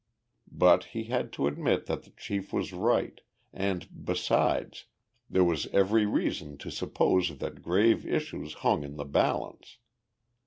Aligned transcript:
But 0.51 0.85
he 0.97 1.03
had 1.03 1.31
to 1.33 1.45
admit 1.45 1.85
that 1.85 2.01
the 2.01 2.09
chief 2.17 2.51
was 2.51 2.73
right 2.73 3.21
and, 3.53 3.87
besides, 4.03 4.85
there 5.29 5.43
was 5.43 5.67
every 5.67 6.07
reason 6.07 6.57
to 6.57 6.71
suppose 6.71 7.37
that 7.37 7.61
grave 7.61 8.03
issues 8.03 8.55
hung 8.65 8.83
in 8.83 8.95
the 8.95 9.05
balance. 9.05 9.77